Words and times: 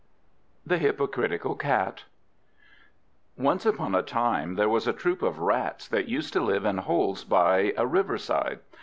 THE 0.65 0.79
HYPOCRITICAL 0.79 1.53
CAT 1.57 2.05
Once 3.37 3.67
upon 3.67 3.93
a 3.93 4.01
time 4.01 4.55
there 4.55 4.67
was 4.67 4.87
a 4.87 4.93
troop 4.93 5.21
of 5.21 5.37
Rats 5.37 5.87
that 5.89 6.09
used 6.09 6.33
to 6.33 6.41
live 6.41 6.65
in 6.65 6.79
holes 6.79 7.23
by 7.23 7.75
a 7.77 7.85
river 7.85 8.17
side. 8.17 8.61